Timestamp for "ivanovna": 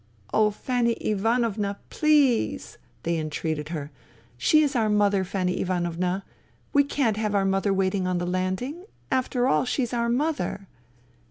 0.93-1.77, 5.61-6.25